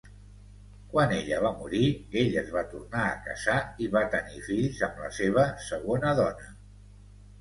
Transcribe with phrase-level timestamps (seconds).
[0.93, 1.81] Quan ella va morir,
[2.23, 6.53] ell es va tornar a casar i va tenir fills amb la seva segona dona.